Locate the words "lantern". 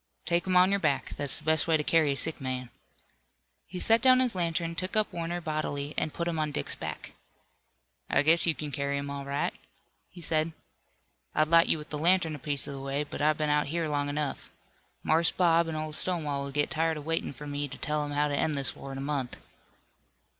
4.33-4.73, 11.99-12.33